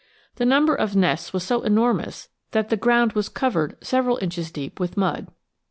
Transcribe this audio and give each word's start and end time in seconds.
The 0.37 0.47
number 0.47 0.73
of 0.73 0.95
nests 0.95 1.31
was 1.31 1.43
so 1.43 1.61
enormous 1.61 2.29
that 2.53 2.69
the 2.69 2.75
ground 2.75 3.13
was 3.13 3.29
covered 3.29 3.77
several 3.83 4.17
inches 4.19 4.49
deep 4.49 4.79
with 4.79 4.97
mud. 4.97 5.27